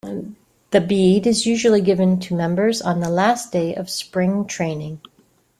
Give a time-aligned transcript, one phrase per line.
[0.71, 4.99] The bead is usually given to members on the last day of spring training.